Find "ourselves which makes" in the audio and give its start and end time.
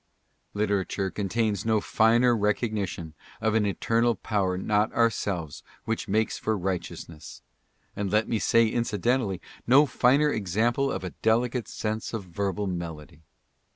4.93-6.39